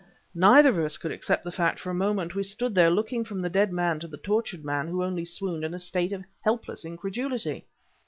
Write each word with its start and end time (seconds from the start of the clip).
Neither 0.33 0.69
of 0.69 0.79
us 0.79 0.97
could 0.97 1.11
accept 1.11 1.43
the 1.43 1.51
fact 1.51 1.77
for 1.77 1.91
a 1.91 1.93
moment; 1.93 2.33
we 2.33 2.41
stood 2.41 2.73
there, 2.73 2.89
looking 2.89 3.23
from 3.23 3.39
the 3.39 3.51
dead 3.51 3.71
man 3.71 3.99
to 3.99 4.07
the 4.07 4.17
tortured 4.17 4.65
man 4.65 4.87
who 4.87 5.03
only 5.03 5.25
swooned, 5.25 5.63
in 5.63 5.75
a 5.75 5.77
state 5.77 6.11
of 6.11 6.23
helpless 6.41 6.83
incredulity. 6.83 7.67